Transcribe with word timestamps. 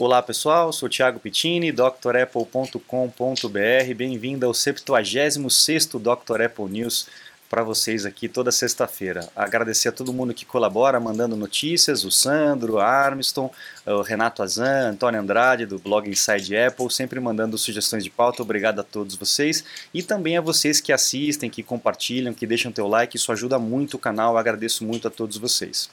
Olá 0.00 0.22
pessoal, 0.22 0.72
sou 0.72 0.88
Thiago 0.88 1.20
Pittini, 1.20 1.70
drapple.com.br. 1.70 3.94
Bem-vindo 3.94 4.46
ao 4.46 4.52
76º 4.52 5.98
Dr. 5.98 6.40
Apple 6.40 6.70
News 6.70 7.06
para 7.50 7.62
vocês 7.62 8.06
aqui 8.06 8.26
toda 8.26 8.50
sexta-feira. 8.50 9.28
Agradecer 9.36 9.90
a 9.90 9.92
todo 9.92 10.10
mundo 10.10 10.32
que 10.32 10.46
colabora 10.46 10.98
mandando 10.98 11.36
notícias, 11.36 12.02
o 12.02 12.10
Sandro, 12.10 12.78
a 12.78 12.86
Armstrong, 12.86 13.52
o 13.84 14.00
Renato 14.00 14.42
Azan, 14.42 14.92
Antônio 14.92 15.20
Andrade 15.20 15.66
do 15.66 15.78
blog 15.78 16.08
Inside 16.08 16.56
Apple, 16.56 16.90
sempre 16.90 17.20
mandando 17.20 17.58
sugestões 17.58 18.02
de 18.02 18.08
pauta. 18.08 18.40
Obrigado 18.40 18.80
a 18.80 18.82
todos 18.82 19.16
vocês 19.16 19.62
e 19.92 20.02
também 20.02 20.38
a 20.38 20.40
vocês 20.40 20.80
que 20.80 20.94
assistem, 20.94 21.50
que 21.50 21.62
compartilham, 21.62 22.32
que 22.32 22.46
deixam 22.46 22.72
teu 22.72 22.88
like, 22.88 23.18
isso 23.18 23.30
ajuda 23.30 23.58
muito 23.58 23.98
o 23.98 24.00
canal. 24.00 24.38
agradeço 24.38 24.82
muito 24.82 25.08
a 25.08 25.10
todos 25.10 25.36
vocês. 25.36 25.90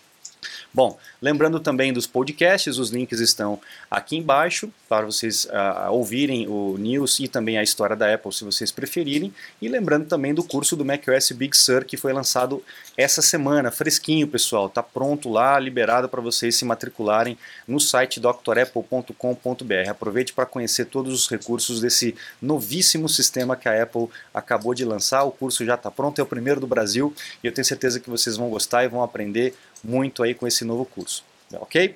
Bom, 0.74 0.98
lembrando 1.22 1.60
também 1.60 1.92
dos 1.92 2.06
podcasts, 2.06 2.78
os 2.78 2.90
links 2.90 3.20
estão 3.20 3.60
aqui 3.90 4.18
embaixo 4.18 4.72
para 4.88 5.06
vocês 5.06 5.46
uh, 5.46 5.92
ouvirem 5.92 6.48
o 6.48 6.78
news 6.78 7.20
e 7.20 7.28
também 7.28 7.58
a 7.58 7.64
história 7.64 7.96
da 7.96 8.14
Apple, 8.14 8.34
se 8.34 8.44
vocês 8.44 8.72
preferirem. 8.72 9.34
E 9.62 9.68
lembrando 9.68 10.06
também 10.06 10.34
do 10.34 10.44
curso 10.44 10.76
do 10.76 10.86
macOS 10.86 11.32
Big 11.32 11.56
Sur 11.58 11.84
que 11.84 11.98
foi 11.98 12.14
lançado 12.14 12.64
essa 12.96 13.22
semana, 13.22 13.70
fresquinho, 13.70 14.28
pessoal. 14.28 14.70
Tá 14.70 14.82
pronto 14.82 15.30
lá, 15.30 15.60
liberado 15.60 16.10
para 16.10 16.22
vocês 16.22 16.56
se 16.56 16.66
matricularem 16.66 17.38
no 17.68 17.80
site 17.80 18.20
drapple.com.br. 18.20 19.90
Aproveite 19.90 20.34
para 20.34 20.46
conhecer 20.46 20.86
todos 20.86 21.14
os 21.14 21.30
recursos 21.30 21.82
desse 21.82 22.16
novíssimo 22.42 23.08
sistema 23.08 23.56
que 23.56 23.70
a 23.70 23.84
Apple 23.84 24.08
acabou 24.34 24.74
de 24.74 24.84
lançar. 24.84 25.24
O 25.24 25.32
curso 25.32 25.66
já 25.66 25.76
está 25.76 25.92
pronto, 25.92 26.20
é 26.20 26.24
o 26.24 26.28
primeiro 26.28 26.60
do 26.60 26.68
Brasil 26.68 27.14
e 27.44 27.48
eu 27.48 27.54
tenho 27.54 27.66
certeza 27.66 28.00
que 28.00 28.10
vocês 28.10 28.38
vão 28.38 28.50
gostar 28.50 28.84
e 28.84 28.88
vão 28.88 29.04
aprender 29.04 29.54
muito 29.84 30.24
aí 30.24 30.34
com 30.34 30.48
esse 30.48 30.64
novo 30.66 30.86
curso, 30.86 31.24
ok? 31.54 31.96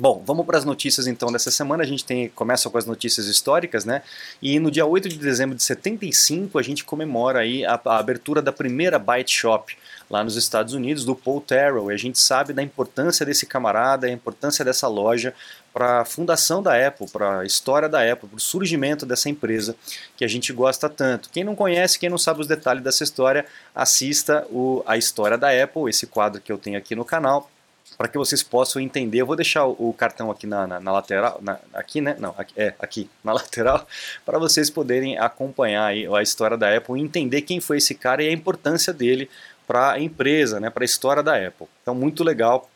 Bom, 0.00 0.22
vamos 0.24 0.46
para 0.46 0.56
as 0.56 0.64
notícias 0.64 1.06
então 1.06 1.30
dessa 1.30 1.50
semana. 1.50 1.82
A 1.82 1.86
gente 1.86 2.06
tem, 2.06 2.30
começa 2.30 2.70
com 2.70 2.78
as 2.78 2.86
notícias 2.86 3.26
históricas, 3.26 3.84
né? 3.84 4.00
E 4.40 4.58
no 4.58 4.70
dia 4.70 4.86
8 4.86 5.10
de 5.10 5.18
dezembro 5.18 5.54
de 5.54 5.62
75 5.62 6.58
a 6.58 6.62
gente 6.62 6.86
comemora 6.86 7.40
aí 7.40 7.66
a, 7.66 7.78
a 7.84 7.98
abertura 7.98 8.40
da 8.40 8.50
primeira 8.50 8.98
Byte 8.98 9.30
Shop 9.30 9.76
lá 10.08 10.24
nos 10.24 10.36
Estados 10.36 10.72
Unidos, 10.72 11.04
do 11.04 11.14
Paul 11.14 11.42
Terrell. 11.42 11.90
E 11.90 11.94
a 11.94 11.98
gente 11.98 12.18
sabe 12.18 12.54
da 12.54 12.62
importância 12.62 13.26
desse 13.26 13.44
camarada, 13.44 14.06
a 14.06 14.10
importância 14.10 14.64
dessa 14.64 14.88
loja 14.88 15.34
para 15.70 16.00
a 16.00 16.04
fundação 16.06 16.62
da 16.62 16.74
Apple, 16.88 17.06
para 17.06 17.40
a 17.40 17.44
história 17.44 17.86
da 17.86 18.00
Apple, 18.00 18.26
para 18.26 18.38
o 18.38 18.40
surgimento 18.40 19.04
dessa 19.04 19.28
empresa 19.28 19.76
que 20.16 20.24
a 20.24 20.28
gente 20.28 20.50
gosta 20.50 20.88
tanto. 20.88 21.28
Quem 21.28 21.44
não 21.44 21.54
conhece, 21.54 21.98
quem 21.98 22.08
não 22.08 22.16
sabe 22.16 22.40
os 22.40 22.46
detalhes 22.46 22.82
dessa 22.82 23.04
história, 23.04 23.44
assista 23.74 24.46
o, 24.50 24.82
a 24.86 24.96
história 24.96 25.36
da 25.36 25.50
Apple, 25.50 25.90
esse 25.90 26.06
quadro 26.06 26.40
que 26.40 26.50
eu 26.50 26.56
tenho 26.56 26.78
aqui 26.78 26.94
no 26.94 27.04
canal 27.04 27.50
para 27.96 28.08
que 28.08 28.18
vocês 28.18 28.42
possam 28.42 28.80
entender. 28.80 29.20
Eu 29.20 29.26
vou 29.26 29.36
deixar 29.36 29.66
o, 29.66 29.94
cartão 29.96 30.30
aqui 30.30 30.46
na, 30.46 30.66
na, 30.66 30.80
na 30.80 30.92
lateral, 30.92 31.38
na, 31.42 31.58
aqui, 31.74 32.00
né? 32.00 32.16
Não, 32.18 32.34
aqui, 32.36 32.54
é 32.56 32.74
aqui 32.78 33.10
na 33.22 33.32
lateral, 33.34 33.86
para 34.24 34.38
vocês 34.38 34.70
poderem 34.70 35.18
acompanhar 35.18 35.86
aí 35.86 36.06
a 36.06 36.22
história 36.22 36.56
da 36.56 36.74
Apple 36.74 36.98
e 36.98 37.02
entender 37.02 37.42
quem 37.42 37.60
foi 37.60 37.78
esse 37.78 37.94
cara 37.94 38.22
e 38.22 38.28
a 38.28 38.32
importância 38.32 38.92
dele 38.92 39.28
para 39.66 39.92
a 39.92 40.00
empresa, 40.00 40.58
né? 40.58 40.70
Para 40.70 40.84
a 40.84 40.86
história 40.86 41.22
da 41.22 41.36
Apple. 41.36 41.66
Então 41.82 41.94
muito 41.94 42.24
legal 42.24 42.68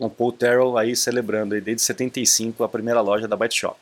o 0.00 0.10
Paul 0.10 0.32
Terrell 0.32 0.78
aí 0.78 0.96
celebrando 0.96 1.54
aí 1.54 1.60
desde 1.60 1.82
75 1.82 2.64
a 2.64 2.68
primeira 2.68 3.00
loja 3.00 3.28
da 3.28 3.36
Byte 3.36 3.60
Shop. 3.60 3.78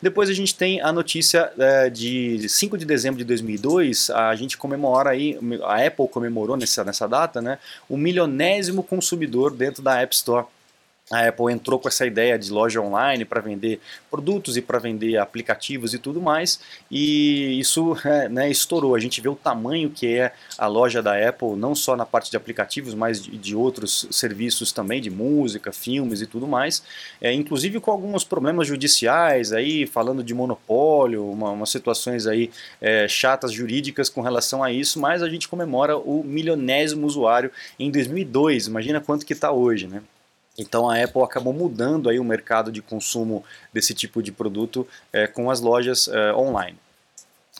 Depois 0.00 0.30
a 0.30 0.32
gente 0.32 0.54
tem 0.54 0.80
a 0.80 0.90
notícia 0.90 1.52
é, 1.58 1.90
de 1.90 2.48
5 2.48 2.78
de 2.78 2.86
dezembro 2.86 3.18
de 3.18 3.24
2002, 3.24 4.08
a 4.10 4.34
gente 4.34 4.56
comemora 4.56 5.10
aí, 5.10 5.38
a 5.62 5.86
Apple 5.86 6.08
comemorou 6.08 6.56
nessa, 6.56 6.82
nessa 6.82 7.06
data, 7.06 7.42
né, 7.42 7.58
o 7.88 7.96
milionésimo 7.96 8.82
consumidor 8.82 9.52
dentro 9.52 9.82
da 9.82 10.00
App 10.00 10.14
Store 10.14 10.46
a 11.10 11.26
Apple 11.26 11.52
entrou 11.52 11.78
com 11.78 11.88
essa 11.88 12.06
ideia 12.06 12.38
de 12.38 12.52
loja 12.52 12.80
online 12.80 13.24
para 13.24 13.40
vender 13.40 13.80
produtos 14.08 14.56
e 14.56 14.62
para 14.62 14.78
vender 14.78 15.16
aplicativos 15.16 15.92
e 15.92 15.98
tudo 15.98 16.22
mais, 16.22 16.60
e 16.88 17.58
isso 17.58 17.96
é, 18.04 18.28
né, 18.28 18.48
estourou. 18.48 18.94
A 18.94 19.00
gente 19.00 19.20
vê 19.20 19.28
o 19.28 19.34
tamanho 19.34 19.90
que 19.90 20.06
é 20.06 20.32
a 20.56 20.68
loja 20.68 21.02
da 21.02 21.28
Apple, 21.28 21.56
não 21.56 21.74
só 21.74 21.96
na 21.96 22.06
parte 22.06 22.30
de 22.30 22.36
aplicativos, 22.36 22.94
mas 22.94 23.20
de, 23.20 23.36
de 23.36 23.56
outros 23.56 24.06
serviços 24.12 24.70
também, 24.70 25.00
de 25.00 25.10
música, 25.10 25.72
filmes 25.72 26.20
e 26.20 26.26
tudo 26.26 26.46
mais, 26.46 26.82
é, 27.20 27.32
inclusive 27.32 27.80
com 27.80 27.90
alguns 27.90 28.22
problemas 28.22 28.68
judiciais, 28.68 29.52
aí 29.52 29.86
falando 29.86 30.22
de 30.22 30.32
monopólio, 30.32 31.28
uma, 31.28 31.50
umas 31.50 31.70
situações 31.70 32.28
aí 32.28 32.52
é, 32.80 33.08
chatas 33.08 33.50
jurídicas 33.50 34.08
com 34.08 34.20
relação 34.20 34.62
a 34.62 34.70
isso, 34.70 35.00
mas 35.00 35.24
a 35.24 35.28
gente 35.28 35.48
comemora 35.48 35.96
o 35.96 36.22
milionésimo 36.22 37.04
usuário 37.04 37.50
em 37.80 37.90
2002, 37.90 38.68
imagina 38.68 39.00
quanto 39.00 39.26
que 39.26 39.32
está 39.32 39.50
hoje, 39.50 39.88
né? 39.88 40.02
Então 40.58 40.88
a 40.88 41.02
Apple 41.02 41.22
acabou 41.22 41.52
mudando 41.52 42.08
aí 42.08 42.18
o 42.18 42.24
mercado 42.24 42.70
de 42.70 42.82
consumo 42.82 43.44
desse 43.72 43.94
tipo 43.94 44.22
de 44.22 44.32
produto 44.32 44.86
é, 45.12 45.26
com 45.26 45.50
as 45.50 45.60
lojas 45.60 46.08
é, 46.08 46.34
online. 46.34 46.78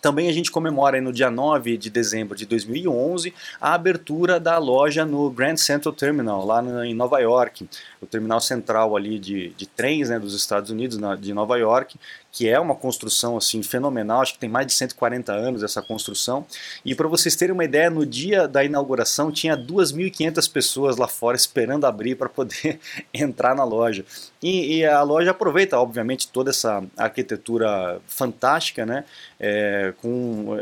Também 0.01 0.29
a 0.29 0.33
gente 0.33 0.51
comemora 0.51 1.01
no 1.01 1.13
dia 1.13 1.31
9 1.31 1.77
de 1.77 1.91
dezembro 1.91 2.37
de 2.37 2.47
2011 2.47 3.35
a 3.61 3.75
abertura 3.75 4.41
da 4.41 4.57
loja 4.59 5.05
no 5.05 5.31
Grand 5.31 5.57
Central 5.57 5.95
Terminal, 5.95 6.45
lá 6.45 6.63
em 6.87 6.95
Nova 6.95 7.19
York, 7.19 7.69
o 8.01 8.07
terminal 8.07 8.41
central 8.41 8.97
ali 8.97 9.19
de, 9.19 9.51
de 9.51 9.67
trens 9.67 10.09
né, 10.09 10.19
dos 10.19 10.35
Estados 10.35 10.71
Unidos, 10.71 10.97
na, 10.97 11.17
de 11.17 11.35
Nova 11.35 11.59
York, 11.59 11.99
que 12.33 12.49
é 12.49 12.59
uma 12.59 12.75
construção 12.75 13.37
assim 13.37 13.63
fenomenal, 13.63 14.23
acho 14.23 14.35
que 14.35 14.39
tem 14.39 14.49
mais 14.49 14.67
de 14.67 14.73
140 14.73 15.33
anos 15.33 15.63
essa 15.63 15.83
construção. 15.83 16.47
E 16.85 16.95
para 16.95 17.09
vocês 17.09 17.35
terem 17.35 17.53
uma 17.53 17.65
ideia, 17.65 17.91
no 17.91 18.07
dia 18.07 18.47
da 18.47 18.65
inauguração 18.65 19.33
tinha 19.33 19.57
2.500 19.57 20.51
pessoas 20.51 20.97
lá 20.97 21.09
fora 21.09 21.37
esperando 21.37 21.87
abrir 21.87 22.15
para 22.15 22.29
poder 22.29 22.79
entrar 23.13 23.55
na 23.55 23.65
loja. 23.65 24.05
E, 24.43 24.79
e, 24.79 24.87
a 24.87 25.03
loja 25.03 25.33
aproveita, 25.33 25.79
obviamente, 25.79 26.29
toda 26.29 26.51
essa 26.51 26.83
arquitetura 26.97 28.01
fantástica, 28.07 28.87
né, 28.87 29.05
é, 29.39 29.90
com 29.93 30.57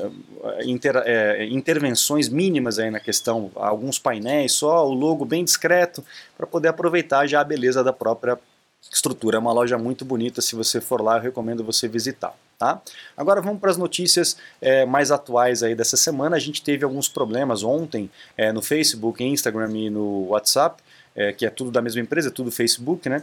é, 0.45 0.65
inter, 0.65 0.97
é, 1.05 1.45
intervenções 1.47 2.29
mínimas 2.29 2.79
aí 2.79 2.91
na 2.91 3.01
questão, 3.01 3.51
alguns 3.55 3.99
painéis 3.99 4.53
só, 4.53 4.87
o 4.87 4.93
logo 4.93 5.25
bem 5.25 5.45
discreto, 5.45 6.05
para 6.37 6.47
poder 6.47 6.69
aproveitar 6.69 7.27
já 7.27 7.41
a 7.41 7.45
beleza 7.45 7.83
da 7.83 7.93
própria 7.93 8.39
estrutura. 8.81 9.37
É 9.37 9.41
uma 9.41 9.53
loja 9.53 9.77
muito 9.77 10.05
bonita, 10.05 10.41
se 10.41 10.55
você 10.55 10.81
for 10.81 11.03
lá 11.03 11.17
eu 11.17 11.23
recomendo 11.23 11.65
você 11.65 11.89
visitar. 11.89 12.35
Tá? 12.59 12.83
Agora 13.17 13.41
vamos 13.41 13.61
para 13.61 13.71
as 13.71 13.77
notícias 13.77 14.37
é, 14.61 14.85
mais 14.85 15.13
atuais 15.13 15.63
aí 15.63 15.77
dessa 15.77 15.97
semana. 15.97 16.35
A 16.35 16.41
gente 16.41 16.61
teve 16.61 16.85
alguns 16.85 17.09
problemas 17.09 17.63
ontem 17.63 18.11
é, 18.37 18.51
no 18.51 18.61
Facebook, 18.61 19.23
Instagram 19.23 19.71
e 19.77 19.89
no 19.89 20.27
WhatsApp, 20.29 20.83
é, 21.15 21.33
que 21.33 21.47
é 21.47 21.51
tudo 21.51 21.71
da 21.71 21.81
mesma 21.81 22.01
empresa, 22.01 22.33
tudo 22.33 22.51
Facebook, 22.51 23.09
né? 23.09 23.23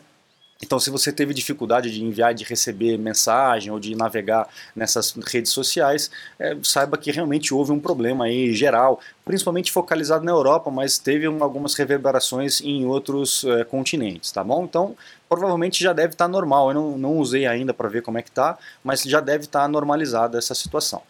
Então, 0.64 0.80
se 0.80 0.90
você 0.90 1.12
teve 1.12 1.34
dificuldade 1.34 1.92
de 1.92 2.02
enviar, 2.04 2.34
de 2.34 2.46
receber 2.46 2.98
mensagem 2.98 3.72
ou 3.72 3.80
de 3.80 3.94
navegar 3.94 4.48
nessas 4.74 5.12
redes 5.28 5.52
sociais, 5.52 6.10
é, 6.40 6.56
saiba 6.64 6.98
que 6.98 7.12
realmente 7.12 7.54
houve 7.54 7.74
um 7.74 7.80
problema 7.80 8.26
aí 8.26 8.54
geral, 8.54 9.00
principalmente 9.26 9.72
focalizado 9.72 10.24
na 10.24 10.32
Europa, 10.32 10.72
mas 10.72 10.98
teve 10.98 11.28
um, 11.28 11.44
algumas 11.44 11.76
reverberações 11.76 12.62
em 12.62 12.86
outros 12.86 13.44
é, 13.44 13.66
continentes, 13.66 14.32
tá 14.32 14.44
bom? 14.44 14.64
Então, 14.64 14.96
provavelmente 15.28 15.84
já 15.84 15.92
deve 15.92 16.14
estar 16.14 16.28
normal. 16.28 16.70
Eu 16.70 16.76
não, 16.76 16.98
não 16.98 17.18
usei 17.18 17.46
ainda 17.46 17.74
para 17.74 17.90
ver 17.90 18.02
como 18.02 18.18
é 18.18 18.22
que 18.22 18.32
tá, 18.32 18.58
mas 18.82 19.04
já 19.04 19.20
deve 19.20 19.44
estar 19.44 19.68
normalizada 19.68 20.38
essa 20.38 20.56
situação. 20.56 21.02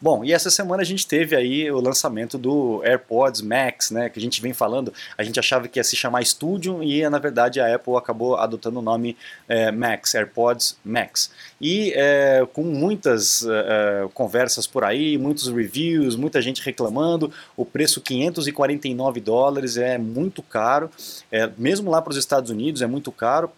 Bom, 0.00 0.24
e 0.24 0.32
essa 0.32 0.50
semana 0.50 0.82
a 0.82 0.86
gente 0.86 1.06
teve 1.06 1.36
aí 1.36 1.70
o 1.70 1.80
lançamento 1.80 2.38
do 2.38 2.82
AirPods 2.84 3.42
Max, 3.42 3.90
né, 3.90 4.08
que 4.08 4.18
a 4.18 4.22
gente 4.22 4.40
vem 4.40 4.52
falando, 4.52 4.92
a 5.16 5.22
gente 5.22 5.38
achava 5.38 5.68
que 5.68 5.78
ia 5.78 5.84
se 5.84 5.96
chamar 5.96 6.24
Studio 6.24 6.82
e 6.82 7.08
na 7.08 7.18
verdade 7.18 7.60
a 7.60 7.74
Apple 7.74 7.96
acabou 7.96 8.36
adotando 8.36 8.78
o 8.78 8.82
nome 8.82 9.16
é, 9.48 9.70
Max, 9.70 10.14
AirPods 10.14 10.76
Max. 10.84 11.30
E 11.60 11.92
é, 11.94 12.46
com 12.52 12.62
muitas 12.62 13.44
é, 13.46 14.08
conversas 14.14 14.66
por 14.66 14.84
aí, 14.84 15.18
muitos 15.18 15.48
reviews, 15.48 16.16
muita 16.16 16.40
gente 16.40 16.62
reclamando, 16.62 17.32
o 17.56 17.64
preço 17.64 18.00
549 18.00 19.20
dólares 19.20 19.76
é 19.76 19.98
muito 19.98 20.42
caro, 20.42 20.90
é, 21.30 21.50
mesmo 21.58 21.90
lá 21.90 22.00
para 22.00 22.10
os 22.10 22.16
Estados 22.16 22.50
Unidos 22.50 22.82
é 22.82 22.86
muito 22.86 23.12
caro, 23.12 23.50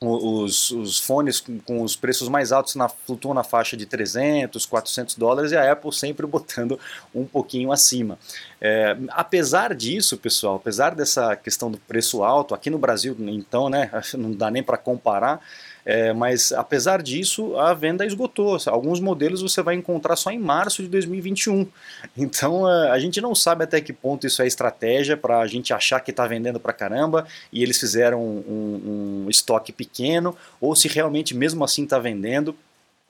os, 0.00 0.70
os 0.70 0.98
fones 0.98 1.40
com, 1.64 1.82
os 1.82 1.96
preços 1.96 2.28
mais 2.28 2.52
altos 2.52 2.74
na, 2.74 2.88
flutuam 2.88 3.32
na 3.32 3.42
faixa 3.42 3.76
de 3.76 3.86
300, 3.86 4.66
400 4.66 5.14
dólares 5.14 5.52
e 5.52 5.56
a 5.56 5.72
Apple 5.72 5.92
sempre 5.92 6.26
botando 6.28 6.78
um 7.14 7.24
pouquinho 7.24 7.72
acima. 7.72 8.18
É, 8.60 8.96
apesar 9.10 9.74
disso, 9.74 10.16
pessoal, 10.18 10.56
apesar 10.56 10.94
dessa 10.94 11.34
questão 11.34 11.70
do 11.70 11.78
preço 11.78 12.22
alto, 12.22 12.54
aqui 12.54 12.68
no 12.68 12.78
Brasil, 12.78 13.16
então, 13.18 13.68
né, 13.68 13.90
não 14.14 14.32
dá 14.32 14.50
nem 14.50 14.62
para 14.62 14.76
comparar, 14.76 15.40
é, 15.86 16.12
mas 16.12 16.50
apesar 16.50 17.00
disso, 17.00 17.56
a 17.56 17.72
venda 17.72 18.04
esgotou. 18.04 18.58
Alguns 18.66 18.98
modelos 18.98 19.40
você 19.40 19.62
vai 19.62 19.76
encontrar 19.76 20.16
só 20.16 20.32
em 20.32 20.38
março 20.38 20.82
de 20.82 20.88
2021. 20.88 21.66
Então 22.18 22.66
a 22.66 22.98
gente 22.98 23.20
não 23.20 23.34
sabe 23.34 23.64
até 23.64 23.80
que 23.80 23.92
ponto 23.92 24.26
isso 24.26 24.42
é 24.42 24.46
estratégia 24.46 25.16
para 25.16 25.38
a 25.38 25.46
gente 25.46 25.72
achar 25.72 26.00
que 26.00 26.10
está 26.10 26.26
vendendo 26.26 26.58
para 26.58 26.72
caramba 26.72 27.26
e 27.52 27.62
eles 27.62 27.78
fizeram 27.78 28.20
um, 28.20 28.42
um, 28.48 29.24
um 29.26 29.30
estoque 29.30 29.70
pequeno, 29.70 30.34
ou 30.60 30.74
se 30.74 30.88
realmente 30.88 31.36
mesmo 31.36 31.62
assim 31.62 31.84
está 31.84 31.98
vendendo 31.98 32.56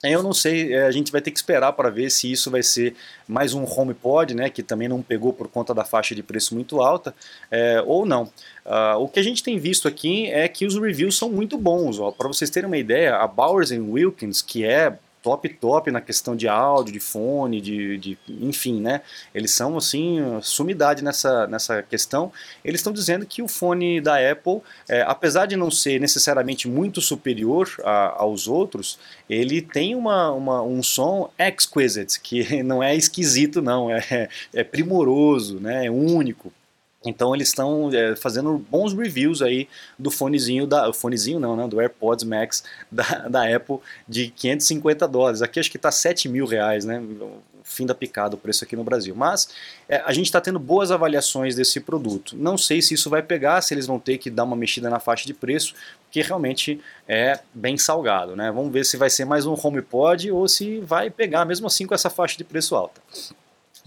Eu 0.03 0.21
não 0.21 0.31
sei, 0.31 0.75
é, 0.75 0.85
a 0.85 0.91
gente 0.91 1.11
vai 1.11 1.21
ter 1.21 1.31
que 1.31 1.39
esperar 1.39 1.73
para 1.73 1.89
ver 1.89 2.11
se 2.11 2.31
isso 2.31 2.51
vai 2.51 2.61
ser 2.61 2.95
mais 3.27 3.55
um 3.55 3.63
HomePod, 3.63 4.35
né, 4.35 4.47
que 4.47 4.61
também 4.61 4.87
não 4.87 5.01
pegou 5.01 5.33
por 5.33 5.47
conta 5.47 5.73
da 5.73 5.83
faixa 5.83 6.13
de 6.13 6.21
preço 6.21 6.53
muito 6.53 6.81
alta, 6.81 7.15
é, 7.49 7.81
ou 7.83 8.05
não. 8.05 8.23
Uh, 8.63 8.99
o 8.99 9.07
que 9.07 9.19
a 9.19 9.23
gente 9.23 9.41
tem 9.41 9.57
visto 9.57 9.87
aqui 9.87 10.27
é 10.27 10.47
que 10.47 10.67
os 10.67 10.79
reviews 10.79 11.17
são 11.17 11.29
muito 11.29 11.57
bons. 11.57 11.97
Para 12.15 12.27
vocês 12.27 12.49
terem 12.51 12.67
uma 12.67 12.77
ideia, 12.77 13.15
a 13.15 13.25
Bowers 13.27 13.71
Wilkins, 13.71 14.41
que 14.43 14.63
é 14.63 14.99
top 15.27 15.49
top 15.49 15.91
na 15.91 15.99
questão 15.99 16.37
de 16.37 16.47
áudio, 16.47 16.93
de 16.93 17.01
fone, 17.01 17.59
de, 17.59 17.97
de 17.97 18.17
enfim, 18.29 18.79
né? 18.79 19.01
Eles 19.35 19.51
são 19.51 19.75
assim 19.75 20.19
sumidade 20.41 21.03
nessa, 21.03 21.45
nessa 21.47 21.83
questão. 21.83 22.31
Eles 22.63 22.79
estão 22.79 22.93
dizendo 22.93 23.25
que 23.25 23.41
o 23.41 23.47
fone 23.47 23.99
da 23.99 24.15
Apple, 24.31 24.61
é, 24.87 25.01
apesar 25.01 25.45
de 25.45 25.57
não 25.57 25.69
ser 25.69 25.99
necessariamente 25.99 26.65
muito 26.65 27.01
superior 27.01 27.69
a, 27.83 28.21
aos 28.21 28.47
outros, 28.47 28.97
ele 29.29 29.61
tem 29.61 29.95
uma, 29.95 30.31
uma, 30.31 30.61
um 30.61 30.81
som 30.81 31.29
exquisite, 31.37 32.21
que 32.21 32.63
não 32.63 32.81
é 32.81 32.95
esquisito 32.95 33.61
não, 33.61 33.91
é, 33.91 34.29
é 34.53 34.63
primoroso, 34.63 35.59
né? 35.59 35.87
É 35.87 35.91
único. 35.91 36.53
Então 37.05 37.33
eles 37.35 37.49
estão 37.49 37.91
é, 37.93 38.15
fazendo 38.15 38.57
bons 38.57 38.93
reviews 38.93 39.41
aí 39.41 39.67
do 39.99 40.09
fonezinho 40.09 40.65
da 40.65 40.91
fonezinho 40.91 41.39
não, 41.39 41.55
né, 41.55 41.67
do 41.67 41.79
AirPods 41.79 42.25
Max 42.25 42.63
da, 42.91 43.27
da 43.29 43.55
Apple 43.55 43.77
de 44.07 44.29
550 44.29 45.07
dólares. 45.07 45.41
Aqui 45.41 45.59
acho 45.59 45.69
que 45.69 45.77
está 45.77 45.91
7 45.91 46.27
mil 46.27 46.45
reais, 46.45 46.85
né? 46.85 47.01
Fim 47.63 47.85
da 47.85 47.93
picada 47.93 48.35
o 48.35 48.37
preço 48.37 48.63
aqui 48.63 48.75
no 48.75 48.83
Brasil. 48.83 49.13
Mas 49.13 49.49
é, 49.89 50.01
a 50.05 50.13
gente 50.13 50.25
está 50.25 50.39
tendo 50.39 50.57
boas 50.57 50.89
avaliações 50.89 51.55
desse 51.55 51.81
produto. 51.81 52.35
Não 52.35 52.57
sei 52.57 52.81
se 52.81 52.93
isso 52.93 53.09
vai 53.09 53.21
pegar, 53.21 53.61
se 53.61 53.73
eles 53.73 53.85
vão 53.85 53.99
ter 53.99 54.17
que 54.17 54.29
dar 54.29 54.45
uma 54.45 54.55
mexida 54.55 54.89
na 54.89 54.99
faixa 54.99 55.25
de 55.27 55.33
preço, 55.33 55.75
porque 56.05 56.21
realmente 56.21 56.79
é 57.07 57.39
bem 57.53 57.77
salgado, 57.77 58.35
né? 58.35 58.51
Vamos 58.51 58.71
ver 58.71 58.85
se 58.85 58.95
vai 58.95 59.09
ser 59.09 59.25
mais 59.25 59.45
um 59.45 59.53
HomePod 59.53 60.31
ou 60.31 60.47
se 60.47 60.79
vai 60.79 61.09
pegar 61.09 61.45
mesmo 61.45 61.67
assim 61.67 61.85
com 61.85 61.93
essa 61.93 62.09
faixa 62.09 62.37
de 62.37 62.45
preço 62.45 62.73
alta. 62.73 63.01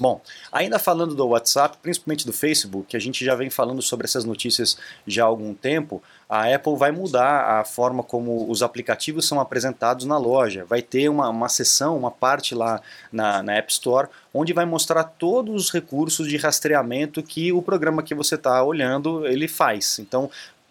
Bom, 0.01 0.19
ainda 0.51 0.79
falando 0.79 1.15
do 1.15 1.27
WhatsApp, 1.27 1.77
principalmente 1.83 2.25
do 2.25 2.33
Facebook, 2.33 2.97
a 2.97 2.99
gente 2.99 3.23
já 3.23 3.35
vem 3.35 3.51
falando 3.51 3.83
sobre 3.83 4.07
essas 4.07 4.25
notícias 4.25 4.79
já 5.07 5.25
há 5.25 5.27
algum 5.27 5.53
tempo. 5.53 6.03
A 6.27 6.55
Apple 6.55 6.75
vai 6.75 6.91
mudar 6.91 7.61
a 7.61 7.65
forma 7.67 8.03
como 8.03 8.51
os 8.51 8.63
aplicativos 8.63 9.29
são 9.29 9.39
apresentados 9.39 10.07
na 10.07 10.17
loja. 10.17 10.65
Vai 10.65 10.81
ter 10.81 11.11
uma, 11.11 11.29
uma 11.29 11.49
uma 11.95 12.11
parte 12.11 12.55
lá 12.55 12.81
na, 13.13 13.43
na 13.43 13.53
App 13.57 13.71
Store, 13.71 14.09
onde 14.33 14.55
vai 14.55 14.65
mostrar 14.65 15.05
todos 15.05 15.65
os 15.67 15.71
recursos 15.71 16.27
de 16.27 16.39
rastreamento 16.39 17.23
que 17.23 17.53
o 17.53 17.61
programa 17.61 18.03
que 18.03 18.15
você 18.15 18.37
está 18.37 18.63
olhando 18.65 19.27
ele 19.27 19.47
faz. 19.47 19.99
Então, 19.99 20.31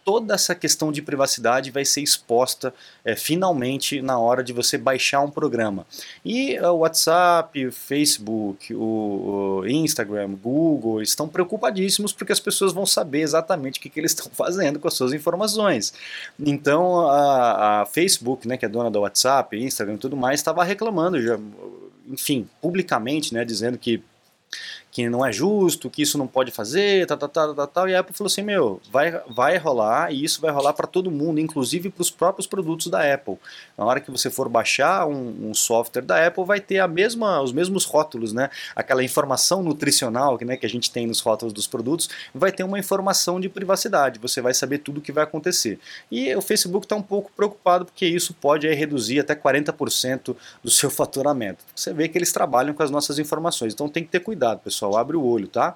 toda 0.09 0.33
essa 0.33 0.55
questão 0.55 0.91
de 0.91 1.03
privacidade 1.03 1.69
vai 1.69 1.85
ser 1.85 2.01
exposta 2.01 2.73
é, 3.05 3.15
finalmente 3.15 4.01
na 4.01 4.17
hora 4.17 4.43
de 4.43 4.51
você 4.51 4.75
baixar 4.75 5.21
um 5.21 5.29
programa. 5.29 5.85
E 6.25 6.55
é, 6.55 6.67
o 6.67 6.77
WhatsApp, 6.77 7.67
o 7.67 7.71
Facebook, 7.71 8.73
o, 8.73 9.59
o, 9.61 9.67
Instagram, 9.67 10.31
Google 10.31 10.99
estão 11.03 11.29
preocupadíssimos 11.29 12.11
porque 12.11 12.33
as 12.33 12.39
pessoas 12.39 12.73
vão 12.73 12.87
saber 12.87 13.21
exatamente 13.21 13.77
o 13.77 13.83
que, 13.83 13.87
que 13.87 13.99
eles 13.99 14.13
estão 14.17 14.31
fazendo 14.31 14.79
com 14.79 14.87
as 14.87 14.95
suas 14.95 15.13
informações. 15.13 15.93
Então 16.39 17.07
a, 17.07 17.81
a 17.81 17.85
Facebook, 17.85 18.47
né, 18.47 18.57
que 18.57 18.65
é 18.65 18.67
dona 18.67 18.89
do 18.89 19.01
WhatsApp, 19.01 19.55
Instagram 19.63 19.93
e 19.93 19.99
tudo 19.99 20.17
mais, 20.17 20.39
estava 20.39 20.63
reclamando 20.63 21.21
já, 21.21 21.37
enfim, 22.07 22.49
publicamente, 22.59 23.31
né, 23.31 23.45
dizendo 23.45 23.77
que 23.77 24.03
que 24.99 25.09
não 25.09 25.25
é 25.25 25.31
justo, 25.31 25.89
que 25.89 26.01
isso 26.01 26.17
não 26.17 26.27
pode 26.27 26.51
fazer, 26.51 27.07
tal, 27.07 27.17
tal, 27.17 27.29
tal, 27.29 27.55
tal, 27.55 27.67
tal. 27.67 27.89
E 27.89 27.95
a 27.95 27.99
Apple 28.01 28.13
falou 28.13 28.27
assim, 28.27 28.41
meu, 28.41 28.81
vai, 28.91 29.11
vai 29.29 29.57
rolar 29.57 30.11
e 30.11 30.25
isso 30.25 30.41
vai 30.41 30.51
rolar 30.51 30.73
para 30.73 30.85
todo 30.85 31.09
mundo, 31.09 31.39
inclusive 31.39 31.89
para 31.89 32.01
os 32.01 32.11
próprios 32.11 32.45
produtos 32.45 32.87
da 32.87 33.13
Apple. 33.13 33.37
Na 33.77 33.85
hora 33.85 34.01
que 34.01 34.11
você 34.11 34.29
for 34.29 34.49
baixar 34.49 35.07
um, 35.07 35.49
um, 35.49 35.53
software 35.53 36.01
da 36.01 36.27
Apple, 36.27 36.43
vai 36.43 36.59
ter 36.59 36.79
a 36.79 36.87
mesma, 36.87 37.41
os 37.41 37.53
mesmos 37.53 37.85
rótulos, 37.85 38.33
né? 38.33 38.49
Aquela 38.75 39.01
informação 39.01 39.63
nutricional 39.63 40.37
que, 40.37 40.43
né, 40.43 40.57
que 40.57 40.65
a 40.65 40.69
gente 40.69 40.91
tem 40.91 41.07
nos 41.07 41.21
rótulos 41.21 41.53
dos 41.53 41.65
produtos, 41.65 42.09
vai 42.35 42.51
ter 42.51 42.63
uma 42.63 42.77
informação 42.77 43.39
de 43.39 43.47
privacidade. 43.47 44.19
Você 44.19 44.41
vai 44.41 44.53
saber 44.53 44.79
tudo 44.79 44.97
o 44.97 45.01
que 45.01 45.13
vai 45.13 45.23
acontecer. 45.23 45.79
E 46.11 46.35
o 46.35 46.41
Facebook 46.41 46.85
está 46.85 46.97
um 46.97 47.01
pouco 47.01 47.31
preocupado 47.35 47.85
porque 47.85 48.05
isso 48.05 48.33
pode 48.33 48.67
aí, 48.67 48.75
reduzir 48.75 49.21
até 49.21 49.33
40% 49.33 50.35
do 50.61 50.69
seu 50.69 50.89
faturamento. 50.91 51.63
Você 51.73 51.93
vê 51.93 52.09
que 52.09 52.17
eles 52.17 52.33
trabalham 52.33 52.73
com 52.73 52.83
as 52.83 52.91
nossas 52.91 53.17
informações, 53.17 53.73
então 53.73 53.87
tem 53.87 54.03
que 54.03 54.09
ter 54.09 54.19
cuidado, 54.19 54.59
pessoal 54.59 54.88
pessoal, 54.89 54.97
abre 54.97 55.15
o 55.15 55.23
olho, 55.23 55.47
tá? 55.47 55.75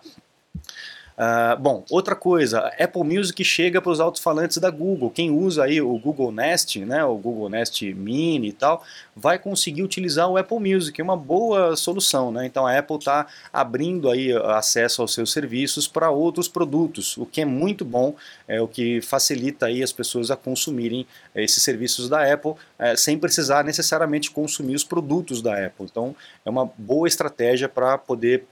Uh, 1.13 1.55
bom, 1.61 1.85
outra 1.91 2.15
coisa, 2.15 2.71
Apple 2.79 3.03
Music 3.03 3.43
chega 3.43 3.79
para 3.79 3.91
os 3.91 3.99
alto-falantes 3.99 4.57
da 4.57 4.71
Google. 4.71 5.11
Quem 5.11 5.29
usa 5.29 5.63
aí 5.63 5.79
o 5.79 5.95
Google 5.99 6.31
Nest, 6.31 6.79
né, 6.79 7.05
o 7.05 7.15
Google 7.15 7.49
Nest 7.49 7.83
Mini 7.93 8.47
e 8.47 8.51
tal, 8.51 8.83
vai 9.15 9.37
conseguir 9.37 9.83
utilizar 9.83 10.27
o 10.27 10.37
Apple 10.37 10.57
Music, 10.59 10.99
é 10.99 11.03
uma 11.03 11.15
boa 11.15 11.75
solução, 11.75 12.31
né? 12.31 12.47
Então 12.47 12.65
a 12.65 12.75
Apple 12.75 12.97
está 12.97 13.27
abrindo 13.51 14.09
aí 14.09 14.33
acesso 14.33 15.03
aos 15.03 15.13
seus 15.13 15.31
serviços 15.31 15.87
para 15.87 16.09
outros 16.09 16.47
produtos, 16.47 17.15
o 17.15 17.27
que 17.27 17.41
é 17.41 17.45
muito 17.45 17.85
bom, 17.85 18.15
é 18.47 18.59
o 18.59 18.67
que 18.67 18.99
facilita 18.99 19.67
aí 19.67 19.83
as 19.83 19.91
pessoas 19.91 20.31
a 20.31 20.35
consumirem 20.35 21.05
esses 21.35 21.61
serviços 21.61 22.09
da 22.09 22.33
Apple 22.33 22.55
é, 22.79 22.95
sem 22.95 23.19
precisar 23.19 23.63
necessariamente 23.63 24.31
consumir 24.31 24.73
os 24.73 24.83
produtos 24.83 25.43
da 25.43 25.63
Apple. 25.63 25.85
Então 25.85 26.15
é 26.43 26.49
uma 26.49 26.65
boa 26.75 27.07
estratégia 27.07 27.69
para 27.69 27.99
poder 27.99 28.45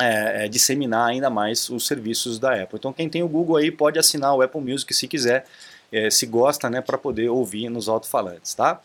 é, 0.00 0.44
é, 0.44 0.48
disseminar 0.48 1.08
ainda 1.08 1.28
mais 1.28 1.68
os 1.68 1.86
serviços 1.86 2.38
da 2.38 2.62
Apple. 2.62 2.78
Então 2.78 2.92
quem 2.92 3.08
tem 3.08 3.22
o 3.22 3.28
Google 3.28 3.56
aí 3.56 3.70
pode 3.70 3.98
assinar 3.98 4.34
o 4.34 4.42
Apple 4.42 4.60
Music 4.60 4.92
se 4.94 5.06
quiser, 5.06 5.44
é, 5.90 6.10
se 6.10 6.26
gosta, 6.26 6.70
né, 6.70 6.80
para 6.80 6.96
poder 6.96 7.28
ouvir 7.28 7.68
nos 7.68 7.88
alto-falantes, 7.88 8.54
tá? 8.54 8.80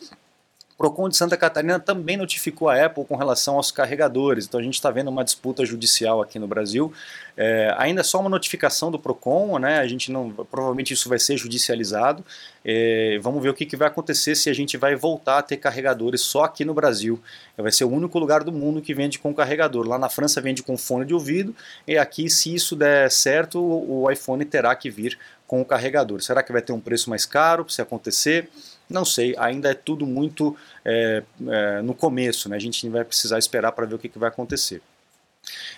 Procon 0.77 1.09
de 1.09 1.17
Santa 1.17 1.35
Catarina 1.35 1.79
também 1.79 2.15
notificou 2.15 2.69
a 2.69 2.85
Apple 2.85 3.03
com 3.03 3.15
relação 3.15 3.55
aos 3.55 3.71
carregadores. 3.71 4.45
Então 4.45 4.59
a 4.59 4.63
gente 4.63 4.75
está 4.75 4.91
vendo 4.91 5.07
uma 5.07 5.23
disputa 5.23 5.65
judicial 5.65 6.21
aqui 6.21 6.37
no 6.37 6.47
Brasil. 6.47 6.93
É, 7.35 7.73
ainda 7.79 8.03
só 8.03 8.19
uma 8.19 8.29
notificação 8.29 8.91
do 8.91 8.99
Procon, 8.99 9.57
né? 9.57 9.79
A 9.79 9.87
gente 9.87 10.11
não, 10.11 10.29
provavelmente 10.29 10.93
isso 10.93 11.09
vai 11.09 11.17
ser 11.17 11.35
judicializado. 11.35 12.23
É, 12.63 13.17
vamos 13.23 13.41
ver 13.41 13.49
o 13.49 13.55
que, 13.55 13.65
que 13.65 13.75
vai 13.75 13.87
acontecer 13.87 14.35
se 14.35 14.51
a 14.51 14.53
gente 14.53 14.77
vai 14.77 14.95
voltar 14.95 15.39
a 15.39 15.41
ter 15.41 15.57
carregadores 15.57 16.21
só 16.21 16.43
aqui 16.43 16.63
no 16.63 16.75
Brasil. 16.75 17.19
Vai 17.57 17.71
ser 17.71 17.85
o 17.85 17.89
único 17.89 18.19
lugar 18.19 18.43
do 18.43 18.51
mundo 18.51 18.79
que 18.79 18.93
vende 18.93 19.17
com 19.17 19.33
carregador. 19.33 19.87
Lá 19.87 19.97
na 19.97 20.09
França 20.09 20.39
vende 20.39 20.61
com 20.61 20.77
fone 20.77 21.05
de 21.05 21.13
ouvido 21.13 21.55
e 21.87 21.97
aqui, 21.97 22.29
se 22.29 22.53
isso 22.53 22.75
der 22.75 23.09
certo, 23.09 23.59
o 23.59 24.09
iPhone 24.11 24.45
terá 24.45 24.75
que 24.75 24.91
vir 24.91 25.17
com 25.47 25.59
o 25.59 25.65
carregador. 25.65 26.21
Será 26.21 26.43
que 26.43 26.51
vai 26.51 26.61
ter 26.61 26.73
um 26.73 26.79
preço 26.79 27.09
mais 27.09 27.25
caro 27.25 27.67
se 27.67 27.81
acontecer? 27.81 28.47
Não 28.89 29.03
sei, 29.03 29.35
ainda 29.37 29.69
é 29.69 29.73
tudo 29.73 30.05
muito 30.05 30.55
é, 30.85 31.23
é, 31.47 31.81
no 31.81 31.93
começo, 31.93 32.47
né? 32.47 32.55
a 32.55 32.59
gente 32.59 32.87
vai 32.89 33.03
precisar 33.03 33.37
esperar 33.37 33.71
para 33.73 33.85
ver 33.85 33.95
o 33.95 33.99
que, 33.99 34.07
que 34.07 34.19
vai 34.19 34.29
acontecer. 34.29 34.81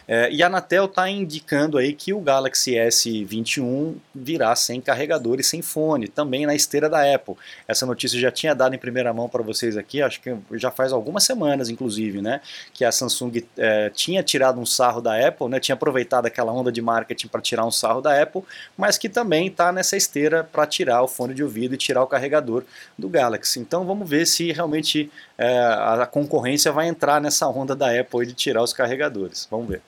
É, 0.07 0.31
e 0.31 0.41
a 0.41 0.47
Anatel 0.47 0.85
está 0.85 1.09
indicando 1.09 1.77
aí 1.77 1.93
que 1.93 2.13
o 2.13 2.19
Galaxy 2.19 2.71
S21 2.71 3.95
virá 4.13 4.55
sem 4.55 4.81
carregador 4.81 5.39
e 5.39 5.43
sem 5.43 5.61
fone, 5.61 6.07
também 6.07 6.45
na 6.45 6.55
esteira 6.55 6.89
da 6.89 7.13
Apple. 7.13 7.35
Essa 7.67 7.85
notícia 7.85 8.19
já 8.19 8.31
tinha 8.31 8.55
dado 8.55 8.73
em 8.73 8.79
primeira 8.79 9.13
mão 9.13 9.29
para 9.29 9.43
vocês 9.43 9.77
aqui, 9.77 10.01
acho 10.01 10.19
que 10.21 10.35
já 10.53 10.71
faz 10.71 10.91
algumas 10.91 11.23
semanas, 11.23 11.69
inclusive, 11.69 12.21
né? 12.21 12.41
Que 12.73 12.83
a 12.83 12.91
Samsung 12.91 13.43
é, 13.57 13.89
tinha 13.91 14.23
tirado 14.23 14.59
um 14.59 14.65
sarro 14.65 15.01
da 15.01 15.27
Apple, 15.27 15.47
né? 15.47 15.59
Tinha 15.59 15.75
aproveitado 15.75 16.25
aquela 16.25 16.51
onda 16.51 16.71
de 16.71 16.81
marketing 16.81 17.27
para 17.27 17.41
tirar 17.41 17.65
um 17.65 17.71
sarro 17.71 18.01
da 18.01 18.19
Apple, 18.19 18.41
mas 18.75 18.97
que 18.97 19.09
também 19.09 19.47
está 19.47 19.71
nessa 19.71 19.95
esteira 19.95 20.43
para 20.43 20.65
tirar 20.65 21.03
o 21.03 21.07
fone 21.07 21.33
de 21.33 21.43
ouvido 21.43 21.75
e 21.75 21.77
tirar 21.77 22.01
o 22.01 22.07
carregador 22.07 22.63
do 22.97 23.07
Galaxy. 23.07 23.59
Então 23.59 23.85
vamos 23.85 24.09
ver 24.09 24.25
se 24.25 24.51
realmente 24.51 25.11
é, 25.37 25.57
a 25.57 26.05
concorrência 26.05 26.71
vai 26.71 26.87
entrar 26.87 27.21
nessa 27.21 27.47
onda 27.47 27.75
da 27.75 27.97
Apple 27.97 28.25
de 28.25 28.33
tirar 28.33 28.63
os 28.63 28.73
carregadores. 28.73 29.47
Vamos 29.49 29.58
ver. 29.67 29.81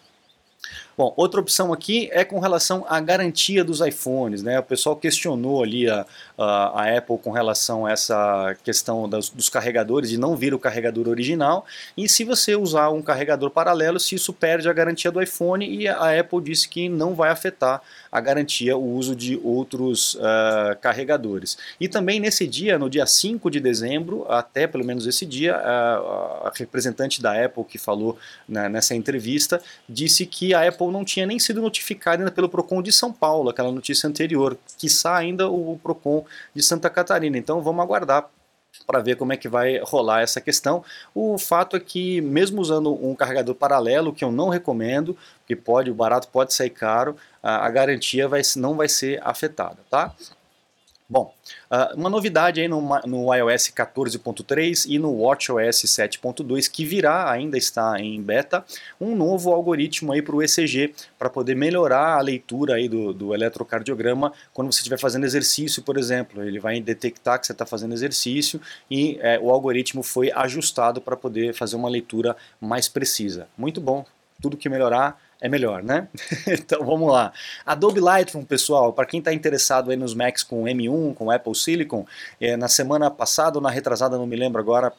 Bom, 0.97 1.13
outra 1.15 1.39
opção 1.39 1.71
aqui 1.71 2.09
é 2.11 2.23
com 2.25 2.39
relação 2.39 2.85
à 2.87 2.99
garantia 2.99 3.63
dos 3.63 3.79
iPhones, 3.79 4.43
né? 4.43 4.59
O 4.59 4.63
pessoal 4.63 4.95
questionou 4.95 5.63
ali 5.63 5.89
a, 5.89 6.05
a, 6.37 6.81
a 6.81 6.97
Apple 6.97 7.17
com 7.17 7.31
relação 7.31 7.85
a 7.85 7.91
essa 7.91 8.55
questão 8.63 9.07
das, 9.07 9.29
dos 9.29 9.49
carregadores, 9.49 10.09
de 10.09 10.17
não 10.17 10.35
vir 10.35 10.53
o 10.53 10.59
carregador 10.59 11.07
original, 11.07 11.65
e 11.95 12.09
se 12.09 12.23
você 12.23 12.55
usar 12.55 12.89
um 12.89 13.01
carregador 13.01 13.49
paralelo, 13.49 13.99
se 13.99 14.15
isso 14.15 14.33
perde 14.33 14.69
a 14.69 14.73
garantia 14.73 15.11
do 15.11 15.21
iPhone, 15.21 15.65
e 15.65 15.87
a 15.87 16.19
Apple 16.19 16.41
disse 16.41 16.67
que 16.67 16.89
não 16.89 17.13
vai 17.13 17.29
afetar 17.29 17.81
a 18.11 18.19
garantia 18.19 18.75
o 18.75 18.95
uso 18.95 19.15
de 19.15 19.39
outros 19.41 20.15
uh, 20.15 20.75
carregadores. 20.81 21.57
E 21.79 21.87
também 21.87 22.19
nesse 22.19 22.45
dia, 22.45 22.77
no 22.77 22.89
dia 22.89 23.05
5 23.05 23.49
de 23.49 23.59
dezembro, 23.59 24.25
até 24.29 24.67
pelo 24.67 24.83
menos 24.83 25.07
esse 25.07 25.25
dia, 25.25 25.55
a, 25.55 26.47
a 26.47 26.51
representante 26.53 27.21
da 27.21 27.45
Apple 27.45 27.63
que 27.63 27.77
falou 27.77 28.17
né, 28.47 28.67
nessa 28.67 28.93
entrevista, 28.93 29.61
disse 29.87 30.25
que 30.25 30.53
a 30.53 30.67
Apple 30.67 30.90
Não 30.91 31.05
tinha 31.05 31.25
nem 31.25 31.39
sido 31.39 31.61
notificada 31.61 32.21
ainda 32.21 32.31
pelo 32.31 32.49
PROCON 32.49 32.81
de 32.81 32.91
São 32.91 33.11
Paulo, 33.11 33.49
aquela 33.49 33.71
notícia 33.71 34.07
anterior, 34.07 34.57
quiçá 34.77 35.15
ainda 35.15 35.49
o 35.49 35.79
PROCON 35.81 36.25
de 36.53 36.61
Santa 36.61 36.89
Catarina. 36.89 37.37
Então 37.37 37.61
vamos 37.61 37.81
aguardar 37.83 38.29
para 38.85 38.99
ver 38.99 39.15
como 39.15 39.33
é 39.33 39.37
que 39.37 39.49
vai 39.49 39.79
rolar 39.79 40.21
essa 40.21 40.39
questão. 40.39 40.83
O 41.13 41.37
fato 41.37 41.75
é 41.75 41.79
que, 41.79 42.21
mesmo 42.21 42.61
usando 42.61 42.93
um 43.05 43.15
carregador 43.15 43.55
paralelo, 43.55 44.13
que 44.13 44.23
eu 44.23 44.31
não 44.31 44.49
recomendo, 44.49 45.17
que 45.45 45.55
pode, 45.55 45.91
o 45.91 45.93
barato 45.93 46.27
pode 46.29 46.53
sair 46.53 46.69
caro, 46.69 47.15
a, 47.43 47.65
a 47.65 47.69
garantia 47.69 48.27
vai, 48.27 48.41
não 48.55 48.75
vai 48.75 48.87
ser 48.87 49.19
afetada, 49.23 49.77
tá? 49.89 50.13
Bom, 51.11 51.33
ah, 51.69 51.91
uma 51.93 52.09
novidade 52.09 52.61
aí 52.61 52.69
no, 52.69 52.79
no 53.05 53.35
iOS 53.35 53.67
14.3 53.67 54.85
e 54.87 54.97
no 54.97 55.11
WatchOS 55.11 55.83
7.2 55.83 56.71
que 56.71 56.85
virá, 56.85 57.29
ainda 57.29 57.57
está 57.57 57.99
em 57.99 58.21
beta, 58.21 58.63
um 58.97 59.13
novo 59.13 59.51
algoritmo 59.51 60.13
aí 60.13 60.21
para 60.21 60.33
o 60.33 60.41
ECG 60.41 60.95
para 61.19 61.29
poder 61.29 61.53
melhorar 61.53 62.17
a 62.17 62.21
leitura 62.21 62.75
aí 62.75 62.87
do, 62.87 63.11
do 63.11 63.33
eletrocardiograma 63.33 64.31
quando 64.53 64.71
você 64.71 64.77
estiver 64.79 64.97
fazendo 64.97 65.25
exercício, 65.25 65.83
por 65.83 65.97
exemplo. 65.97 66.41
Ele 66.45 66.61
vai 66.61 66.79
detectar 66.79 67.37
que 67.37 67.45
você 67.45 67.51
está 67.51 67.65
fazendo 67.65 67.93
exercício 67.93 68.61
e 68.89 69.19
é, 69.19 69.37
o 69.37 69.49
algoritmo 69.49 70.03
foi 70.03 70.31
ajustado 70.31 71.01
para 71.01 71.17
poder 71.17 71.53
fazer 71.53 71.75
uma 71.75 71.89
leitura 71.89 72.37
mais 72.57 72.87
precisa. 72.87 73.49
Muito 73.57 73.81
bom, 73.81 74.05
tudo 74.41 74.55
que 74.55 74.69
melhorar 74.69 75.19
é 75.41 75.49
melhor, 75.49 75.81
né? 75.81 76.07
então 76.47 76.85
vamos 76.85 77.11
lá. 77.11 77.33
Adobe 77.65 77.99
Lightroom, 77.99 78.45
pessoal, 78.45 78.93
para 78.93 79.07
quem 79.07 79.17
está 79.17 79.33
interessado 79.33 79.89
aí 79.89 79.97
nos 79.97 80.13
Macs 80.13 80.43
com 80.43 80.63
M1, 80.63 81.15
com 81.15 81.31
Apple 81.31 81.55
Silicon, 81.55 82.05
é, 82.39 82.55
na 82.55 82.67
semana 82.67 83.09
passada 83.09 83.57
ou 83.57 83.61
na 83.61 83.71
retrasada, 83.71 84.17
não 84.17 84.27
me 84.27 84.35
lembro 84.35 84.61
agora, 84.61 84.93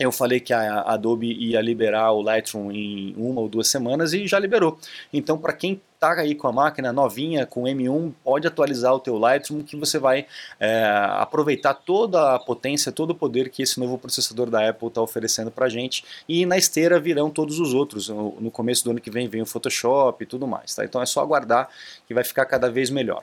eu 0.00 0.10
falei 0.10 0.40
que 0.40 0.52
a 0.52 0.80
Adobe 0.82 1.32
ia 1.32 1.60
liberar 1.60 2.12
o 2.12 2.22
Lightroom 2.22 2.72
em 2.72 3.14
uma 3.16 3.40
ou 3.40 3.48
duas 3.48 3.68
semanas 3.68 4.12
e 4.12 4.26
já 4.26 4.38
liberou. 4.38 4.78
Então, 5.12 5.36
para 5.36 5.52
quem 5.52 5.80
está 5.94 6.12
aí 6.14 6.34
com 6.34 6.48
a 6.48 6.52
máquina 6.52 6.92
novinha, 6.92 7.46
com 7.46 7.64
M1, 7.64 8.12
pode 8.24 8.46
atualizar 8.46 8.92
o 8.94 8.98
teu 8.98 9.18
Lightroom 9.18 9.62
que 9.62 9.76
você 9.76 9.98
vai 9.98 10.26
é, 10.58 10.84
aproveitar 11.18 11.74
toda 11.74 12.34
a 12.34 12.38
potência, 12.38 12.90
todo 12.90 13.10
o 13.10 13.14
poder 13.14 13.50
que 13.50 13.62
esse 13.62 13.78
novo 13.78 13.98
processador 13.98 14.50
da 14.50 14.68
Apple 14.68 14.88
está 14.88 15.02
oferecendo 15.02 15.50
para 15.50 15.68
gente. 15.68 16.04
E 16.28 16.46
na 16.46 16.56
esteira 16.56 16.98
virão 16.98 17.30
todos 17.30 17.60
os 17.60 17.74
outros. 17.74 18.08
No, 18.08 18.40
no 18.40 18.50
começo 18.50 18.82
do 18.84 18.90
ano 18.90 19.00
que 19.00 19.10
vem 19.10 19.28
vem 19.28 19.42
o 19.42 19.46
Photoshop 19.46 20.24
e 20.24 20.26
tudo 20.26 20.46
mais. 20.46 20.74
Tá? 20.74 20.84
Então 20.84 21.00
é 21.02 21.06
só 21.06 21.20
aguardar 21.20 21.68
que 22.08 22.14
vai 22.14 22.24
ficar 22.24 22.46
cada 22.46 22.70
vez 22.70 22.90
melhor. 22.90 23.22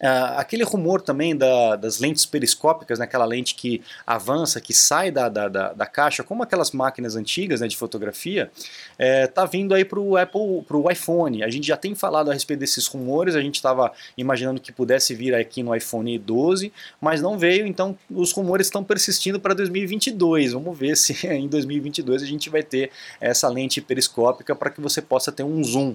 Uh, 0.00 0.36
aquele 0.36 0.62
rumor 0.62 1.00
também 1.00 1.34
da, 1.34 1.74
das 1.74 1.98
lentes 1.98 2.26
periscópicas, 2.26 2.98
né, 2.98 3.06
aquela 3.06 3.24
lente 3.24 3.54
que 3.54 3.82
avança, 4.06 4.60
que 4.60 4.74
sai 4.74 5.10
da, 5.10 5.28
da, 5.28 5.48
da, 5.48 5.72
da 5.72 5.86
caixa, 5.86 6.22
como 6.22 6.42
aquelas 6.42 6.70
máquinas 6.70 7.16
antigas 7.16 7.62
né, 7.62 7.68
de 7.68 7.76
fotografia, 7.76 8.50
está 8.98 9.42
é, 9.42 9.46
vindo 9.46 9.74
aí 9.74 9.86
para 9.86 9.98
o 9.98 10.16
Apple, 10.16 10.62
para 10.66 10.76
o 10.76 10.90
iPhone. 10.90 11.42
A 11.42 11.48
gente 11.48 11.66
já 11.66 11.76
tem 11.76 11.94
falado 11.94 12.30
a 12.30 12.34
respeito 12.34 12.60
desses 12.60 12.86
rumores, 12.86 13.34
a 13.34 13.40
gente 13.40 13.54
estava 13.54 13.90
imaginando 14.18 14.60
que 14.60 14.70
pudesse 14.70 15.14
vir 15.14 15.34
aqui 15.34 15.62
no 15.62 15.74
iPhone 15.74 16.18
12, 16.18 16.72
mas 17.00 17.22
não 17.22 17.38
veio, 17.38 17.66
então 17.66 17.96
os 18.10 18.32
rumores 18.32 18.66
estão 18.66 18.84
persistindo 18.84 19.40
para 19.40 19.54
2022. 19.54 20.52
Vamos 20.52 20.78
ver 20.78 20.96
se 20.96 21.26
em 21.26 21.48
2022 21.48 22.22
a 22.22 22.26
gente 22.26 22.50
vai 22.50 22.62
ter 22.62 22.90
essa 23.18 23.48
lente 23.48 23.80
periscópica 23.80 24.54
para 24.54 24.70
que 24.70 24.80
você 24.80 25.00
possa 25.00 25.32
ter 25.32 25.42
um 25.42 25.64
zoom 25.64 25.94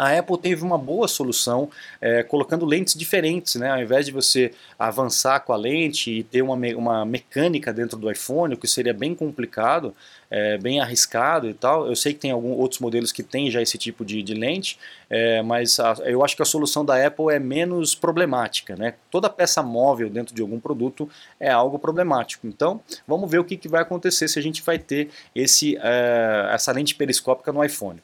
a 0.00 0.18
Apple 0.18 0.38
teve 0.38 0.62
uma 0.62 0.78
boa 0.78 1.06
solução 1.06 1.68
é, 2.00 2.22
colocando 2.22 2.64
lentes 2.64 2.94
diferentes, 2.94 3.56
né? 3.56 3.70
Ao 3.70 3.82
invés 3.82 4.06
de 4.06 4.12
você 4.12 4.50
avançar 4.78 5.40
com 5.40 5.52
a 5.52 5.56
lente 5.56 6.10
e 6.10 6.22
ter 6.22 6.40
uma, 6.40 6.54
uma 6.74 7.04
mecânica 7.04 7.70
dentro 7.70 7.98
do 7.98 8.10
iPhone, 8.10 8.54
o 8.54 8.56
que 8.56 8.66
seria 8.66 8.94
bem 8.94 9.14
complicado, 9.14 9.94
é, 10.30 10.56
bem 10.56 10.80
arriscado 10.80 11.50
e 11.50 11.52
tal. 11.52 11.86
Eu 11.86 11.94
sei 11.94 12.14
que 12.14 12.20
tem 12.20 12.30
alguns 12.30 12.58
outros 12.58 12.80
modelos 12.80 13.12
que 13.12 13.22
têm 13.22 13.50
já 13.50 13.60
esse 13.60 13.76
tipo 13.76 14.02
de, 14.02 14.22
de 14.22 14.32
lente, 14.32 14.78
é, 15.10 15.42
mas 15.42 15.78
a, 15.78 15.94
eu 16.06 16.24
acho 16.24 16.34
que 16.34 16.40
a 16.40 16.46
solução 16.46 16.82
da 16.82 17.06
Apple 17.06 17.26
é 17.30 17.38
menos 17.38 17.94
problemática, 17.94 18.74
né? 18.76 18.94
Toda 19.10 19.28
peça 19.28 19.62
móvel 19.62 20.08
dentro 20.08 20.34
de 20.34 20.40
algum 20.40 20.58
produto 20.58 21.10
é 21.38 21.50
algo 21.50 21.78
problemático. 21.78 22.46
Então, 22.46 22.80
vamos 23.06 23.30
ver 23.30 23.38
o 23.38 23.44
que, 23.44 23.54
que 23.54 23.68
vai 23.68 23.82
acontecer 23.82 24.28
se 24.28 24.38
a 24.38 24.42
gente 24.42 24.62
vai 24.62 24.78
ter 24.78 25.10
esse, 25.34 25.76
essa 26.50 26.72
lente 26.72 26.94
periscópica 26.94 27.52
no 27.52 27.62
iPhone. 27.62 28.00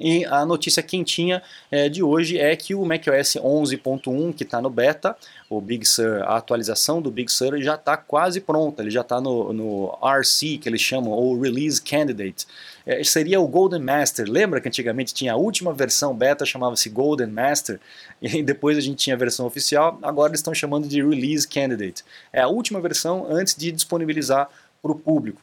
E 0.00 0.24
a 0.24 0.46
notícia 0.46 0.82
quentinha 0.82 1.42
é, 1.70 1.86
de 1.88 2.02
hoje 2.02 2.38
é 2.38 2.56
que 2.56 2.74
o 2.74 2.86
macOS 2.86 3.36
11.1, 3.36 4.34
que 4.34 4.44
está 4.44 4.58
no 4.60 4.70
beta, 4.70 5.14
o 5.48 5.60
Big 5.60 5.86
Sur, 5.86 6.22
a 6.22 6.38
atualização 6.38 7.02
do 7.02 7.10
Big 7.10 7.30
Sur 7.30 7.60
já 7.60 7.74
está 7.74 7.98
quase 7.98 8.40
pronta, 8.40 8.82
ele 8.82 8.90
já 8.90 9.02
está 9.02 9.20
no, 9.20 9.52
no 9.52 9.98
RC, 10.02 10.56
que 10.56 10.68
eles 10.68 10.80
chamam, 10.80 11.10
ou 11.12 11.38
Release 11.38 11.82
Candidate. 11.82 12.46
É, 12.86 13.04
seria 13.04 13.38
o 13.40 13.46
Golden 13.46 13.80
Master. 13.80 14.26
Lembra 14.26 14.58
que 14.58 14.68
antigamente 14.68 15.12
tinha 15.12 15.34
a 15.34 15.36
última 15.36 15.74
versão 15.74 16.14
beta, 16.14 16.46
chamava-se 16.46 16.88
Golden 16.88 17.26
Master, 17.26 17.78
e 18.22 18.42
depois 18.42 18.78
a 18.78 18.80
gente 18.80 18.96
tinha 18.96 19.14
a 19.14 19.18
versão 19.18 19.44
oficial, 19.44 19.98
agora 20.02 20.30
eles 20.30 20.40
estão 20.40 20.54
chamando 20.54 20.88
de 20.88 21.02
Release 21.02 21.46
Candidate. 21.46 22.02
É 22.32 22.40
a 22.40 22.48
última 22.48 22.80
versão 22.80 23.26
antes 23.28 23.54
de 23.54 23.70
disponibilizar 23.70 24.48
para 24.80 24.92
o 24.92 24.94
público. 24.94 25.42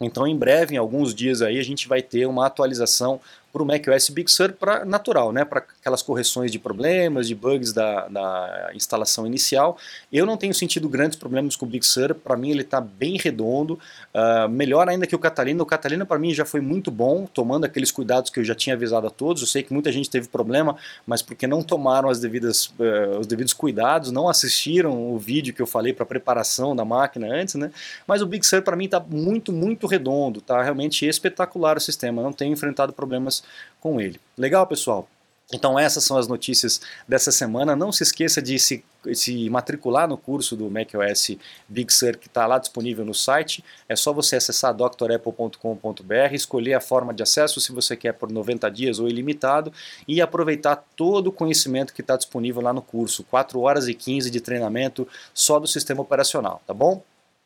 Então, 0.00 0.26
em 0.26 0.34
breve, 0.34 0.74
em 0.74 0.78
alguns 0.78 1.14
dias 1.14 1.42
aí, 1.42 1.58
a 1.58 1.62
gente 1.62 1.86
vai 1.86 2.00
ter 2.00 2.24
uma 2.24 2.46
atualização 2.46 3.20
para 3.52 3.62
o 3.62 3.66
macOS 3.66 4.10
Big 4.10 4.30
Sur 4.30 4.52
para 4.52 4.84
natural, 4.84 5.32
né, 5.32 5.44
para 5.44 5.60
aquelas 5.80 6.02
correções 6.02 6.52
de 6.52 6.58
problemas, 6.58 7.26
de 7.26 7.34
bugs 7.34 7.72
da, 7.72 8.08
da, 8.08 8.70
instalação 8.74 9.26
inicial. 9.26 9.76
Eu 10.12 10.24
não 10.24 10.36
tenho 10.36 10.54
sentido 10.54 10.88
grandes 10.88 11.18
problemas 11.18 11.56
com 11.56 11.66
o 11.66 11.68
Big 11.68 11.84
Sur, 11.84 12.14
para 12.14 12.36
mim 12.36 12.50
ele 12.50 12.62
está 12.62 12.80
bem 12.80 13.16
redondo, 13.16 13.78
uh, 14.14 14.48
melhor 14.48 14.88
ainda 14.88 15.06
que 15.06 15.14
o 15.14 15.18
Catalina. 15.18 15.62
O 15.62 15.66
Catalina 15.66 16.06
para 16.06 16.18
mim 16.18 16.32
já 16.32 16.44
foi 16.44 16.60
muito 16.60 16.90
bom, 16.90 17.26
tomando 17.26 17.64
aqueles 17.64 17.90
cuidados 17.90 18.30
que 18.30 18.38
eu 18.38 18.44
já 18.44 18.54
tinha 18.54 18.76
avisado 18.76 19.06
a 19.06 19.10
todos. 19.10 19.42
Eu 19.42 19.48
sei 19.48 19.62
que 19.62 19.72
muita 19.72 19.90
gente 19.90 20.08
teve 20.08 20.28
problema, 20.28 20.76
mas 21.06 21.22
porque 21.22 21.46
não 21.46 21.62
tomaram 21.62 22.08
as 22.08 22.20
devidas, 22.20 22.66
uh, 22.66 23.18
os 23.18 23.26
devidos 23.26 23.52
cuidados, 23.52 24.12
não 24.12 24.28
assistiram 24.28 25.12
o 25.12 25.18
vídeo 25.18 25.52
que 25.52 25.60
eu 25.60 25.66
falei 25.66 25.92
para 25.92 26.06
preparação 26.06 26.76
da 26.76 26.84
máquina 26.84 27.26
antes, 27.26 27.56
né? 27.56 27.70
Mas 28.06 28.22
o 28.22 28.26
Big 28.26 28.46
Sur 28.46 28.62
para 28.62 28.76
mim 28.76 28.84
está 28.84 29.00
muito, 29.00 29.52
muito 29.52 29.86
redondo, 29.86 30.40
tá 30.40 30.62
realmente 30.62 31.04
espetacular 31.04 31.76
o 31.76 31.80
sistema. 31.80 32.22
Não 32.22 32.32
tenho 32.32 32.52
enfrentado 32.52 32.92
problemas 32.92 33.39
com 33.80 34.00
ele. 34.00 34.20
Legal, 34.36 34.66
pessoal? 34.66 35.08
Então 35.52 35.76
essas 35.76 36.04
são 36.04 36.16
as 36.16 36.28
notícias 36.28 36.80
dessa 37.08 37.32
semana. 37.32 37.74
Não 37.74 37.90
se 37.90 38.04
esqueça 38.04 38.40
de 38.40 38.58
se, 38.58 38.84
se 39.14 39.50
matricular 39.50 40.08
no 40.08 40.16
curso 40.16 40.54
do 40.56 40.70
macOS 40.70 41.36
Big 41.68 41.92
Sur 41.92 42.16
que 42.16 42.28
está 42.28 42.46
lá 42.46 42.58
disponível 42.58 43.04
no 43.04 43.14
site. 43.14 43.64
É 43.88 43.96
só 43.96 44.12
você 44.12 44.36
acessar 44.36 44.72
drapple.com.br, 44.72 46.34
escolher 46.34 46.74
a 46.74 46.80
forma 46.80 47.12
de 47.12 47.22
acesso 47.22 47.60
se 47.60 47.72
você 47.72 47.96
quer 47.96 48.12
por 48.12 48.30
90 48.30 48.70
dias 48.70 49.00
ou 49.00 49.08
ilimitado 49.08 49.72
e 50.06 50.20
aproveitar 50.20 50.84
todo 50.94 51.28
o 51.28 51.32
conhecimento 51.32 51.92
que 51.92 52.00
está 52.00 52.16
disponível 52.16 52.62
lá 52.62 52.72
no 52.72 52.82
curso. 52.82 53.24
4 53.24 53.60
horas 53.60 53.88
e 53.88 53.94
15 53.94 54.30
de 54.30 54.40
treinamento 54.40 55.06
só 55.34 55.58
do 55.58 55.66
sistema 55.66 56.00
operacional, 56.00 56.62
tá 56.64 56.72
bom? 56.72 57.02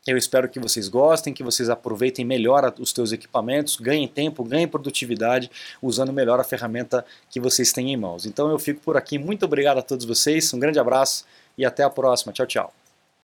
Eu 0.06 0.18
espero 0.18 0.48
que 0.48 0.60
vocês 0.60 0.88
gostem, 0.88 1.32
que 1.32 1.42
vocês 1.42 1.70
aproveitem 1.70 2.24
melhor 2.24 2.74
os 2.78 2.90
seus 2.90 3.10
equipamentos, 3.10 3.76
ganhem 3.76 4.06
tempo, 4.06 4.44
ganhem 4.44 4.68
produtividade, 4.68 5.50
usando 5.80 6.12
melhor 6.12 6.38
a 6.38 6.44
ferramenta 6.44 7.04
que 7.30 7.40
vocês 7.40 7.72
têm 7.72 7.92
em 7.92 7.96
mãos. 7.96 8.26
Então 8.26 8.50
eu 8.50 8.58
fico 8.58 8.80
por 8.80 8.96
aqui. 8.96 9.18
Muito 9.18 9.44
obrigado 9.44 9.78
a 9.78 9.82
todos 9.82 10.04
vocês, 10.04 10.52
um 10.52 10.58
grande 10.58 10.78
abraço 10.78 11.24
e 11.56 11.64
até 11.64 11.82
a 11.82 11.90
próxima. 11.90 12.32
Tchau, 12.32 12.46
tchau. 12.46 12.83